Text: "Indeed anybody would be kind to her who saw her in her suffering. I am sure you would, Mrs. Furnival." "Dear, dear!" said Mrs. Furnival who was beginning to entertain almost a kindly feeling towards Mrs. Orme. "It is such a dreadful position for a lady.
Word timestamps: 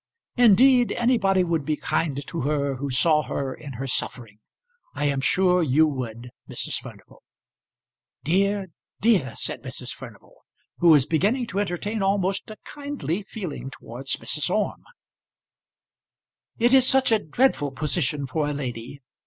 "Indeed 0.35 0.91
anybody 0.93 1.43
would 1.43 1.63
be 1.63 1.75
kind 1.77 2.25
to 2.25 2.41
her 2.41 2.77
who 2.77 2.89
saw 2.89 3.21
her 3.21 3.53
in 3.53 3.73
her 3.73 3.85
suffering. 3.85 4.39
I 4.95 5.05
am 5.05 5.21
sure 5.21 5.61
you 5.61 5.85
would, 5.85 6.31
Mrs. 6.49 6.79
Furnival." 6.81 7.21
"Dear, 8.23 8.69
dear!" 8.99 9.35
said 9.35 9.61
Mrs. 9.61 9.91
Furnival 9.93 10.37
who 10.79 10.89
was 10.89 11.05
beginning 11.05 11.45
to 11.45 11.59
entertain 11.59 12.01
almost 12.01 12.49
a 12.49 12.57
kindly 12.65 13.21
feeling 13.21 13.69
towards 13.69 14.15
Mrs. 14.15 14.49
Orme. 14.49 14.85
"It 16.57 16.73
is 16.73 16.87
such 16.87 17.11
a 17.11 17.19
dreadful 17.19 17.69
position 17.69 18.25
for 18.25 18.47
a 18.49 18.53
lady. 18.53 19.03